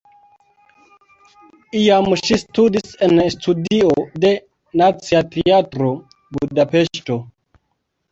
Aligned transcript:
Iam 1.79 2.07
ŝi 2.21 2.37
studis 2.43 2.95
en 3.07 3.13
studio 3.35 3.91
de 4.23 4.31
Nacia 4.83 5.21
Teatro 5.37 5.91
(Budapeŝto). 6.39 7.19